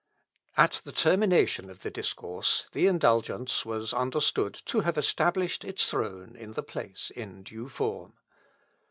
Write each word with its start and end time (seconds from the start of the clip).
At 0.57 0.81
the 0.83 0.91
termination 0.91 1.69
of 1.69 1.81
the 1.81 1.91
discourse, 1.91 2.65
the 2.71 2.87
indulgence 2.87 3.67
was 3.67 3.93
understood 3.93 4.55
"to 4.65 4.79
have 4.79 4.97
established 4.97 5.63
its 5.63 5.87
throne 5.87 6.35
in 6.35 6.53
the 6.53 6.63
place 6.63 7.11
in 7.15 7.43
due 7.43 7.69
form." 7.69 8.13